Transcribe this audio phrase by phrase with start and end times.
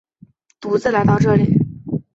[0.59, 1.45] 独自来到这里